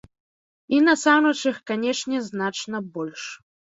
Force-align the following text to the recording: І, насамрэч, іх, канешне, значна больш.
І, 0.77 0.79
насамрэч, 0.87 1.35
іх, 1.51 1.57
канешне, 1.73 2.25
значна 2.31 2.83
больш. 2.97 3.23